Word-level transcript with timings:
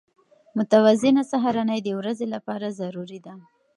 متوازنه 0.57 1.21
سهارنۍ 1.31 1.79
د 1.83 1.89
ورځې 1.99 2.25
لپاره 2.35 2.67
ضروري 2.79 3.19
ده. 3.25 3.33